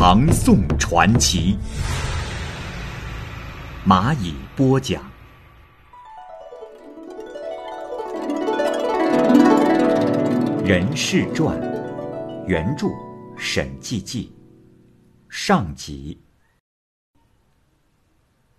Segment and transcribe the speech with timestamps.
[0.00, 1.58] 唐宋传奇》，
[3.84, 5.02] 蚂蚁播讲。
[10.64, 11.60] 《人世传》
[12.46, 12.86] 原著
[13.36, 14.32] 沈记记
[15.28, 16.16] 上集。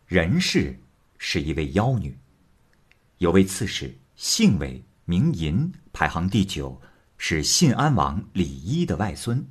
[0.08, 0.78] 任氏
[1.20, 2.20] 是一位妖女，
[3.20, 6.82] 有位刺史，姓韦，名寅，排行第九，
[7.18, 9.42] 是信安王李一的外孙。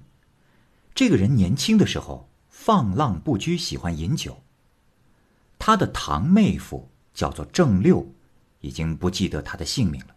[0.99, 4.43] 这个人年轻的时候放浪不拘，喜欢饮酒。
[5.57, 8.13] 他的堂妹夫叫做郑六，
[8.63, 10.17] 已经不记得他的姓名了。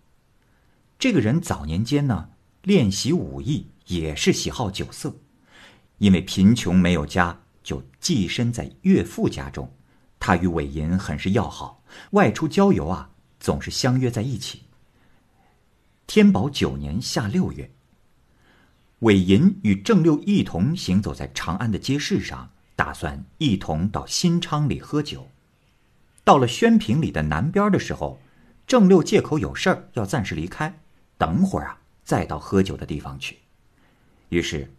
[0.98, 2.32] 这个人早年间呢，
[2.64, 5.16] 练习武艺，也是喜好酒色。
[6.00, 9.72] 因为贫穷没有家，就寄身在岳父家中。
[10.18, 14.64] 他与韦银很是要好，外出郊游啊，总是相约在一起。
[16.08, 17.72] 天宝九年夏六月，
[19.02, 25.28] 韦银与郑六一同行走在长安的街市上，打算一同到新昌里喝酒。
[26.24, 28.22] 到了宣平里的南边的时候，
[28.68, 30.80] 郑六借口有事儿要暂时离开。
[31.18, 33.40] 等会儿啊，再到喝酒的地方去。
[34.30, 34.72] 于是，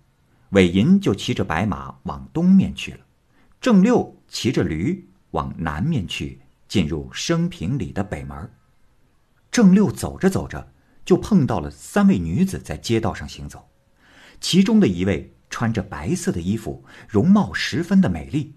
[0.51, 3.01] 韦银就骑着白马往东面去了，
[3.61, 8.49] 郑六骑着驴往南面去，进入升平里的北门。
[9.51, 10.73] 郑六走着走着，
[11.05, 13.69] 就碰到了三位女子在街道上行走，
[14.43, 18.53] 其中的一位穿着白色的衣服，容貌十分的美丽。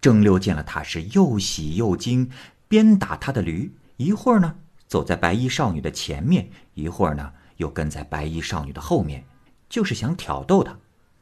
[0.00, 2.28] 郑六见了她是又喜又惊，
[2.66, 4.56] 鞭打他的驴，一会儿呢。
[4.88, 9.24] 走在白衣少女的前面，一会儿呢又跟在白衣少女的后面，
[9.68, 10.76] 就是想挑逗她，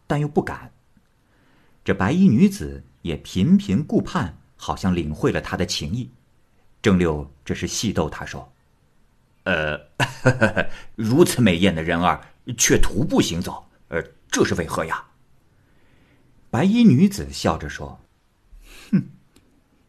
[0.06, 0.72] 但又不敢。
[1.84, 6.08] 这白衣女子也频频顾盼，好像领会了他的情意。
[6.80, 8.52] 郑六这是戏逗他说
[9.44, 9.80] ：“呃，
[10.94, 12.20] 如此美艳的人儿，
[12.56, 15.04] 却徒步行走，呃，这是为何呀？”
[16.50, 18.00] 白衣女子笑着说
[18.90, 19.10] ：“哼，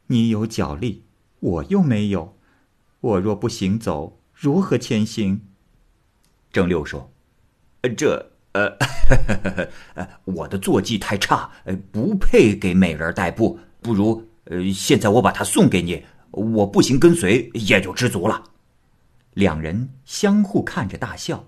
[0.07, 1.03] 你有脚力，
[1.39, 2.35] 我又没有。”
[2.99, 5.41] 我若不行走，如何前行？
[6.51, 7.11] 郑六说
[7.81, 11.51] ：“呃这呃，呵呵呵我的坐骑太差，
[11.91, 13.59] 不配给美人代步。
[13.81, 18.43] 不如呃，现在我把它送给你，我步行跟随也就知足了。”
[19.35, 21.45] 两人相互看着大笑。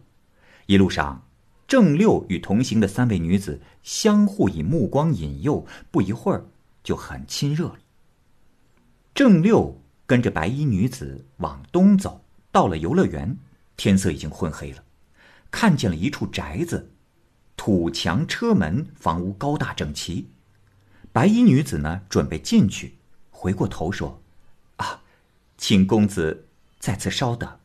[0.67, 1.27] 一路上，
[1.69, 6.47] 郑六与同行的三位女子相互以目光引诱，不一会儿
[6.84, 7.78] 就很亲热了。
[9.13, 9.80] 郑六。
[10.09, 13.38] 跟着白衣女子往东走，到了游乐园，
[13.78, 14.84] 天色已经昏黑了。
[15.52, 16.90] 看见了一处宅子，
[17.56, 20.28] 土墙车门，房屋高大整齐。
[21.12, 22.96] 白衣女子呢，准备进去，
[23.30, 24.19] 回过头说
[24.78, 25.03] ：“啊，
[25.59, 26.47] 请公子
[26.80, 27.59] 在此稍等。”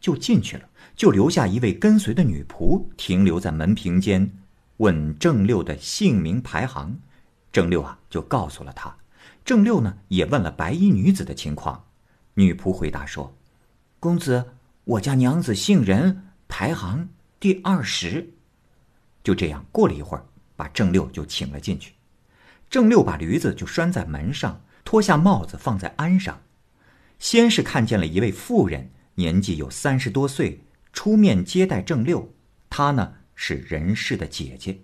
[0.00, 4.30] 就进去了，就留下一位跟随的女仆停留在门屏间，
[4.78, 6.98] 问郑六的姓名排行。
[7.52, 8.96] 郑六啊，就告诉了他。
[9.44, 11.84] 郑六呢，也问了白衣女子的情况，
[12.34, 13.34] 女仆回答说
[13.98, 14.52] ：“公子，
[14.84, 17.08] 我家娘子姓任，排行
[17.40, 18.34] 第二十。”
[19.24, 20.24] 就这样，过了一会儿，
[20.54, 21.94] 把郑六就请了进去。
[22.68, 26.40] 郑六把驴子就拴在门上，脱下帽子放在鞍上，
[27.18, 30.62] 先是看见了一位妇人，年纪有三十多岁，
[30.92, 32.34] 出面接待郑六。
[32.68, 34.80] 她呢是任氏的姐姐。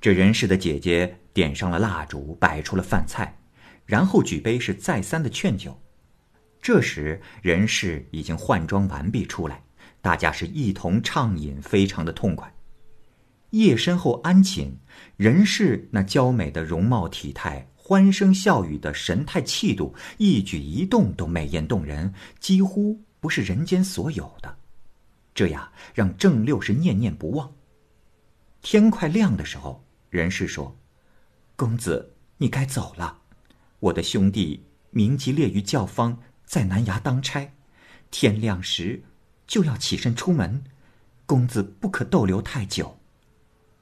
[0.00, 1.18] 这任氏的姐姐。
[1.34, 3.38] 点上了蜡烛，摆出了饭菜，
[3.86, 5.80] 然后举杯是再三的劝酒。
[6.60, 9.62] 这时人氏已经换装完毕出来，
[10.00, 12.52] 大家是一同畅饮，非常的痛快。
[13.50, 14.76] 夜深后安寝，
[15.16, 24.57] 人氏那娇美的容貌体态，欢声笑语的神态气度，一举一动都美艳动人，几乎不是人间所有的。
[25.38, 27.54] 这样，让郑六是念念不忘。
[28.60, 30.76] 天快亮的时候，人氏说。
[31.54, 33.20] 公子，你该走了。
[33.78, 37.52] 我的兄弟名籍列于教坊，在南衙当差，
[38.10, 39.04] 天亮时
[39.46, 40.64] 就要起身出门。
[41.24, 42.98] 公子不可逗留太久。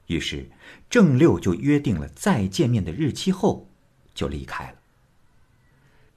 [0.08, 0.50] 于是
[0.90, 3.66] 郑六就约定了再见面的日期后，
[4.14, 4.78] 就离开了。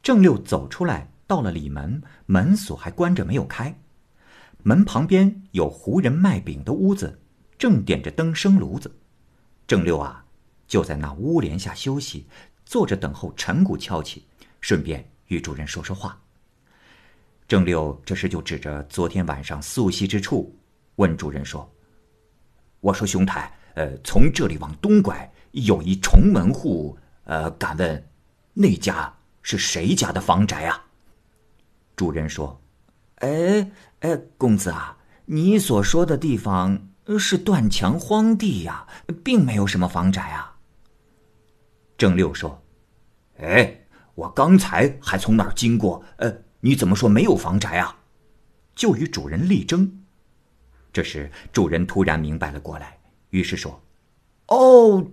[0.04, 3.80] 郑六走出来，到了里门，门锁还关着没有开。
[4.64, 7.20] 门旁边有胡人卖饼的屋子，
[7.58, 8.94] 正点着灯生炉子。
[9.68, 10.26] 郑六啊。
[10.68, 12.28] 就在那屋檐下休息，
[12.64, 14.28] 坐着等候陈鼓敲起，
[14.62, 16.22] 顺便与主人说说话。
[17.48, 20.56] 郑六这时就指着昨天晚上宿息之处，
[20.98, 21.68] 问主人说
[22.82, 28.08] ：“我说兄台，呃，从这里往东拐有一重门户，呃，敢问
[28.54, 29.12] 那家
[29.42, 30.86] 是谁家的房宅啊？”
[31.98, 32.62] 主人说
[33.26, 38.88] ：“哎哎，公子啊，你所说的地方是断墙荒地呀，
[39.24, 40.56] 并没有什么房宅啊。”
[41.98, 42.62] 郑六说
[43.40, 43.82] ：“哎，
[44.16, 47.96] 我刚才还从那儿经过，呃，你怎么说没有房宅啊？”
[48.74, 50.02] 就与主人力争。
[50.94, 52.98] 这时，主人突然明白了过来，
[53.32, 53.82] 于是说
[54.48, 55.06] ：“哦，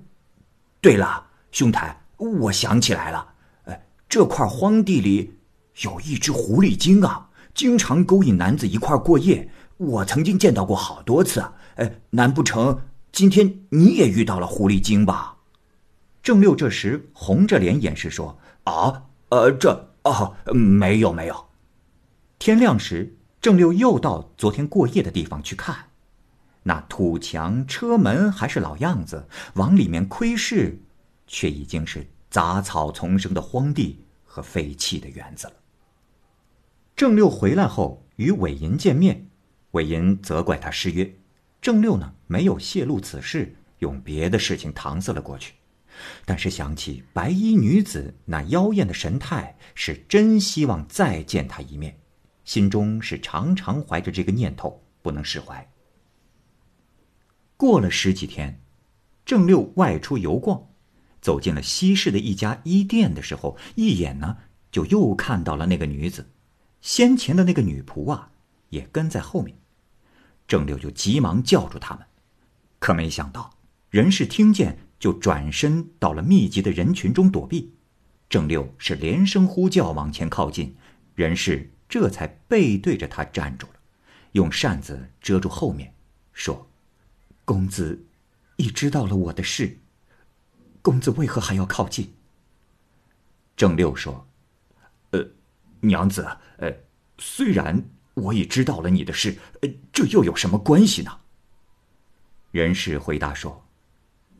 [0.80, 3.34] 对了，兄台，我想起来了，
[3.64, 3.76] 呃，
[4.08, 5.36] 这块荒地里
[5.82, 9.50] 有一只狐狸精啊，经常勾引男子一块过夜。
[9.78, 11.44] 我曾经见到过好多次，
[11.74, 15.38] 呃，难不成今天你也遇到了狐狸精吧？”
[16.22, 21.46] 郑六这时红着脸掩饰说：“啊，呃，这哦，没有没有。”
[22.38, 25.76] 天亮时，郑六又到昨天过夜的地方去看，
[26.64, 30.78] 那土墙、车门还是老样子，往里面窥视，
[31.26, 35.52] 却已经是杂草丛生的荒地和废弃的园子了。
[36.96, 39.28] 郑六回来后与韦银见面，
[39.72, 41.14] 韦银责怪他失约，
[41.60, 45.52] 郑六呢没有泄露此事，用别的事情搪塞了过去。
[46.24, 51.94] 但是想起白衣女子那妖艳的神态，是真希望再见她一面，
[52.46, 55.70] 心中是常常怀着这个念头，不能释怀。
[57.58, 58.58] 过了十几天，
[59.26, 60.66] 郑六外出游逛，
[61.20, 64.38] 走进了西市的一家衣店的时候，一眼呢
[64.72, 66.26] 就又看到了那个女子，
[66.80, 68.30] 先前的那个女仆啊
[68.70, 69.56] 也跟在后面，
[70.46, 72.06] 郑六就急忙叫住他们，
[72.78, 73.54] 可没想到
[73.90, 74.78] 人事听见。
[74.98, 77.74] 就转身到了密集的人群中躲避，
[78.30, 80.74] 郑六是连声呼叫往前靠近，
[81.14, 83.74] 人事这才背对着他站住了，
[84.32, 85.92] 用扇子遮住后面，
[86.32, 86.66] 说
[87.44, 88.06] ：“公子
[88.56, 89.78] 已知道了我的事，
[90.80, 92.14] 公子为何还要靠近？”
[93.54, 94.26] 郑六说：“，
[95.80, 96.26] 娘子，
[96.58, 96.72] 呃，
[97.18, 101.20] 虽然我已知道了你的事，呃，这又有什么关系呢？”
[102.52, 103.62] 人氏回答说。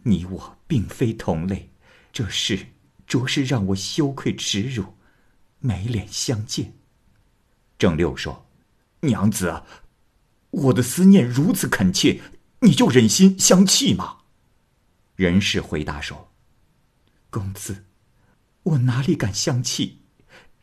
[0.08, 1.68] 你我并非同类，
[2.12, 2.64] 这事
[3.08, 4.94] 着实让我羞愧耻辱，
[5.58, 6.74] 没脸相见。
[7.76, 8.46] 郑六说
[9.02, 9.64] ：“娘子，
[10.50, 12.20] 我的思念如此恳切，
[12.60, 14.18] 你就忍心相弃吗？”
[15.16, 16.30] 人氏回答说
[17.28, 17.86] ：“公子，
[18.62, 20.02] 我哪里敢相弃，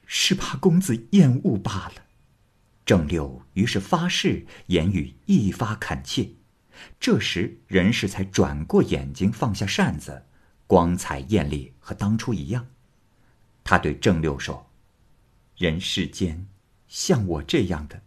[0.05, 2.03] 是怕公子厌恶罢了。”
[2.85, 6.29] 郑六于是发誓，言语一发恳切。
[7.00, 10.25] 这时，任氏才转过眼睛，放下扇子，
[10.67, 12.67] 光彩艳丽，和当初一样。
[13.63, 14.69] 他对郑六说
[15.55, 16.45] ：“人世间，
[16.88, 18.01] 像我这样的，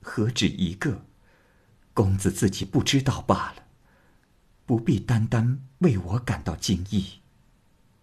[0.00, 1.06] 何止一个？
[1.92, 3.64] 公子自己不知道罢了，
[4.66, 7.19] 不必单单为我感到惊异。”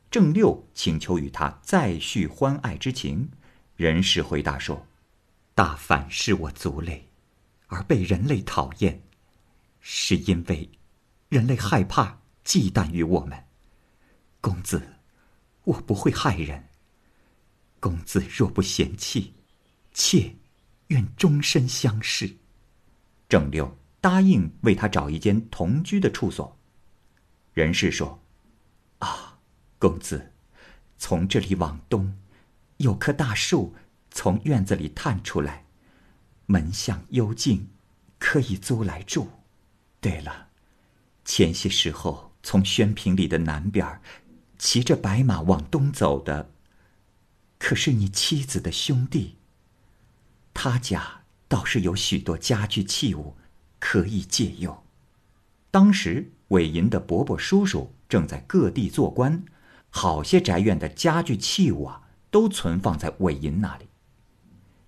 [0.09, 3.29] 郑六请求与他再续欢爱之情，
[3.75, 4.87] 任氏回答说
[5.53, 7.09] ：“大凡是我族类，
[7.67, 9.01] 而被人类讨厌。”
[9.81, 10.69] 是因为
[11.29, 13.45] 人类害怕、忌惮于我们。
[14.41, 14.81] 公子，
[15.63, 16.67] 我不会害人。
[17.79, 19.33] 公子若不嫌弃，
[19.93, 20.35] 妾
[20.87, 22.37] 愿终身相视。
[23.29, 26.57] 郑六答应为他找一间同居的处所。
[27.53, 28.21] 人士说
[28.99, 29.26] ：“啊，
[29.79, 30.31] 公子，
[30.97, 32.17] 从这里往东，
[32.77, 33.75] 有棵大树
[34.09, 35.65] 从院子里探出来，
[36.45, 37.67] 门向幽静，
[38.17, 39.29] 可以租来住。”
[40.01, 40.47] 对了，
[41.25, 43.99] 前些时候从宣平里的南边
[44.57, 46.51] 骑着白马往东走的，
[47.59, 49.37] 可是你妻子的兄弟。
[50.53, 53.35] 他家倒是有许多家具器物
[53.79, 54.83] 可以借用。
[55.69, 59.43] 当时韦银的伯伯叔叔正在各地做官，
[59.89, 63.87] 好些宅院的家具器物啊，都存放在韦银那里。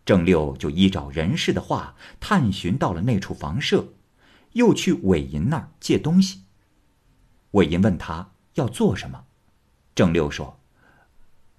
[0.06, 3.94] 郑六就依照人事的话，探寻到了那处房舍。
[4.54, 6.42] 又去韦银那儿借东西。
[7.52, 9.26] 韦银问他要做什么，
[9.94, 10.60] 郑六说：“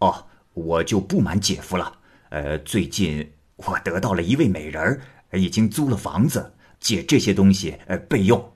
[0.01, 2.01] 哦，我就不瞒姐夫了。
[2.31, 5.03] 呃，最近我得到了一位美人儿，
[5.39, 8.53] 已经租了房子，借这些东西呃备用。”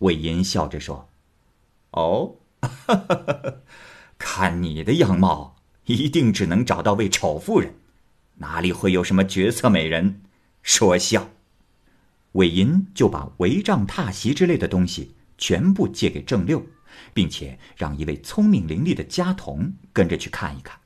[0.00, 1.10] 韦银笑着说
[1.92, 2.36] ：“哦，
[4.18, 7.74] 看你的样貌，一定只能找到位丑妇人，
[8.36, 10.22] 哪里会有什么绝色美人？
[10.62, 11.30] 说笑。”
[12.32, 16.64] 韦银就把帷帐、榻席之类的东西全部借给郑六，
[17.12, 20.80] 并且让一位聪明伶俐的家童跟着去看一看。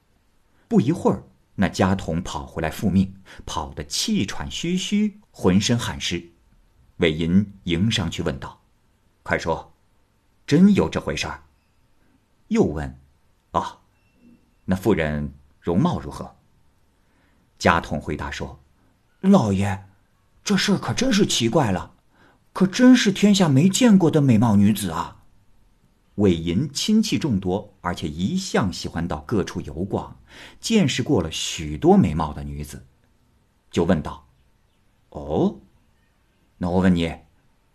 [0.66, 1.22] 不一会儿，
[1.54, 3.14] 那家童跑回来复命，
[3.44, 6.32] 跑得气喘吁吁，浑身汗湿。
[6.96, 8.60] 韦银迎上去问道
[9.22, 9.72] ：“快说，
[10.46, 11.42] 真有这回事儿？”
[12.48, 12.98] 又问
[13.52, 13.80] ：“啊，
[14.64, 16.36] 那妇人容貌如何？”
[17.58, 18.60] 家童回答说
[19.20, 19.84] ：“老爷，
[20.44, 21.94] 这事可真是奇怪了，
[22.52, 25.24] 可真是天下没见过的美貌女子啊！”
[26.16, 30.18] 韦银亲戚众多，而且一向喜欢到各处游逛，
[30.60, 32.86] 见识过了许多美貌的女子，
[33.70, 34.26] 就问道
[35.10, 35.60] ：“哦，
[36.56, 37.14] 那我问你，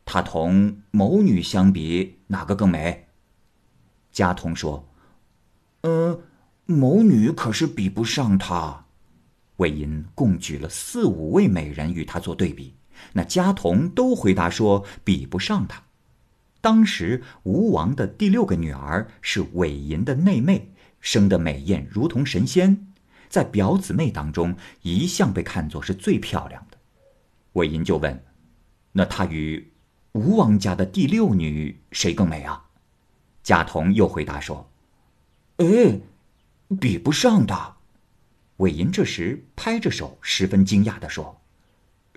[0.05, 3.07] 她同某女相比，哪个更美？”
[4.11, 4.87] 家童说
[5.81, 6.21] ：“呃，
[6.65, 8.85] 某女可是比不上她。”
[9.57, 12.73] 魏银共举了四五位美人与他做对比，
[13.13, 15.83] 那家童都回答说比不上他。
[16.61, 22.87] 当时吴王的第六个女儿是韦银的内妹，生得美艳如同神仙，
[23.29, 26.77] 在表姊妹当中一向被看作是最漂亮的。
[27.53, 28.23] 韦银就问
[28.93, 29.71] ：“那她与
[30.13, 32.65] 吴王家的第六女谁更美啊？”
[33.43, 34.69] 家童又回答说
[35.57, 35.99] ：“哎，
[36.79, 37.75] 比不上的。”
[38.57, 41.41] 韦银这时拍着手，十分惊讶的说：“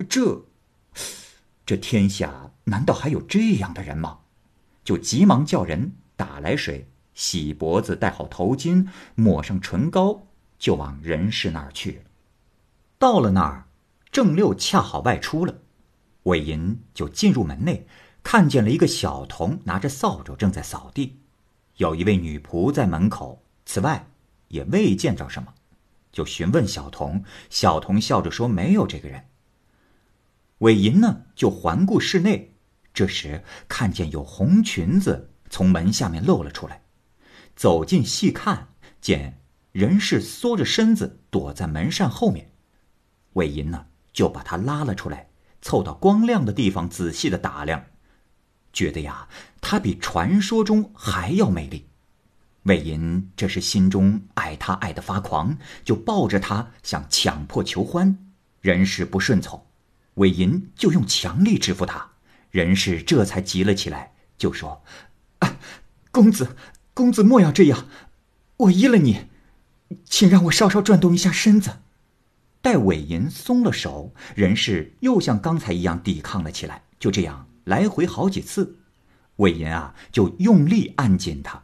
[0.07, 0.45] 这，
[1.65, 4.19] 这天下难道还有这样的人吗？”
[4.85, 10.27] 就急忙叫人打来水，洗脖子，戴好头巾，抹上唇膏，
[10.59, 11.97] 就往人事那儿去了。
[12.99, 13.65] 到了那儿，
[14.11, 15.55] 郑六恰好外出了，
[16.23, 17.87] 韦银就进入门内，
[18.25, 21.19] 看见了一个小童拿着扫帚正在扫地，
[21.77, 24.07] 有一位女仆在门口，此外
[24.47, 25.53] 也未见着什么。
[26.11, 29.25] 就询问小童，小童笑着说：“没有这个人。”
[30.57, 32.55] 韦银呢，就环顾室内，
[32.95, 36.81] 这时看见有红裙子从门下面露了出来，
[37.55, 39.39] 走近细看，见
[39.71, 42.51] 人是缩着身子躲在门扇后面。
[43.33, 45.29] 韦银呢，就把他拉了出来，
[45.61, 47.85] 凑到光亮的地方仔细的打量，
[48.75, 49.27] 觉得呀，
[49.61, 51.87] 她比传说中还要美丽。
[52.63, 58.17] 魏银这是心中爱他爱得发狂，就抱着他想强迫求欢，
[58.59, 59.63] 人事不顺从，
[60.15, 62.09] 魏银就用强力制服他，
[62.49, 64.83] 人事这才急了起来，就说
[65.39, 65.57] ：“啊，
[66.11, 66.55] 公子，
[66.95, 67.87] 公子莫要这样，
[68.57, 69.27] 我依了你，
[70.03, 71.77] 请让我稍稍转动一下身子。”
[72.63, 78.79] 待韦银松了手，人事又像刚才一样抵抗了起来，就这样来回好几次，
[79.35, 81.61] 魏银啊就用力按紧他。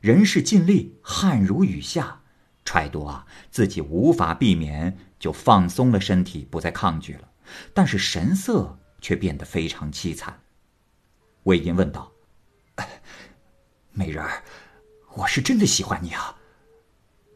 [0.00, 2.20] 人是尽力，汗如雨下，
[2.64, 7.28] 揣度啊自己无法避免，就放松了身体，不再抗拒了。
[7.74, 10.40] 但是神色却变得非常凄惨。
[11.44, 12.12] 魏银问道
[13.92, 14.42] ：“美人儿，
[15.14, 16.36] 我是真的喜欢你啊。”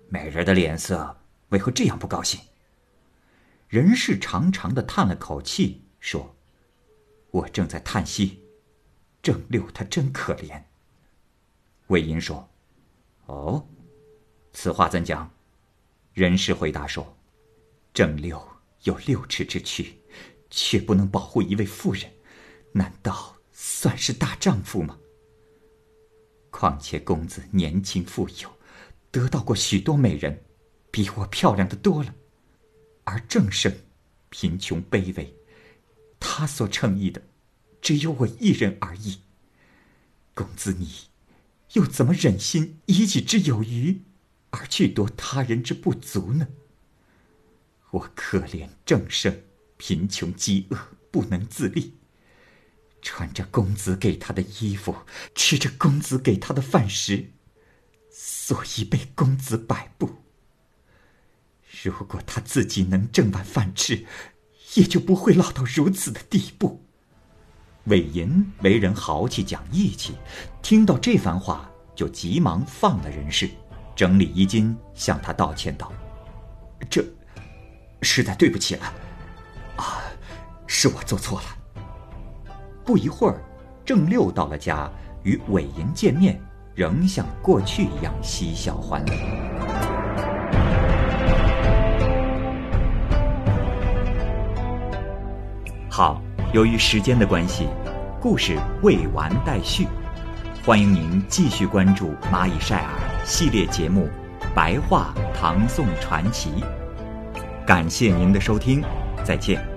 [0.09, 1.17] 美人的脸色
[1.49, 2.41] 为何这样不高兴？
[3.69, 6.34] 人是长长的叹了口气，说
[7.35, 8.45] ：“我正在叹息，
[9.21, 10.63] 郑六他真可怜。”
[11.89, 12.49] 魏银说。
[13.27, 13.67] 哦，
[14.53, 15.29] 此话怎讲？
[16.13, 17.17] 人事回答说
[17.93, 18.41] ：“郑六
[18.85, 19.99] 有六尺之躯，
[20.49, 22.09] 却不能保护一位妇人，
[22.71, 24.97] 难道算是大丈夫吗？
[26.51, 28.49] 况且公子年轻富有，
[29.11, 30.45] 得到过许多美人，
[30.93, 32.15] 比我漂亮的多了。
[33.03, 33.75] 而郑生
[34.29, 35.35] 贫穷卑微，
[36.27, 37.21] 他所称意的
[37.83, 39.21] 只有我一人而已。
[40.33, 40.89] 公子你。”
[41.75, 44.03] 又怎么忍心以己之有余，
[44.51, 46.47] 而去夺他人之不足呢？
[47.91, 49.43] 我可怜正生，
[49.77, 50.79] 贫穷饥饿，
[51.11, 51.95] 不能自立，
[53.03, 54.99] 穿着公子给他的衣服，
[55.35, 57.33] 吃着公子给他的饭食，
[58.09, 60.23] 所以被公子摆布。
[61.83, 64.07] 如果他自己能挣碗饭吃，
[64.75, 66.81] 也就不会落到如此的地步。
[67.85, 70.15] 韦银为人豪气讲义气，
[70.63, 73.49] 听到这番话，就急忙放了人事，
[73.95, 75.93] 整理衣襟，向他道歉道
[76.89, 77.05] ：“这，
[78.01, 78.93] 实在对不起了，
[79.77, 80.01] 啊，
[80.67, 81.47] 是我做错了。”
[82.85, 83.41] 不一会儿，
[83.85, 84.91] 郑六到了家，
[85.23, 86.41] 与韦银见面，
[86.75, 89.64] 仍像过去一样嬉笑欢乐。
[95.95, 96.21] 好。
[96.53, 97.69] 由于时间的关系，
[98.21, 99.87] 故事未完待续，
[100.65, 102.91] 欢迎您继续关注《蚂蚁晒尔》
[103.25, 104.09] 系列节目
[104.55, 106.51] 《白话唐宋传奇》。
[107.65, 108.83] 感谢您的收听，
[109.25, 109.74] 再见。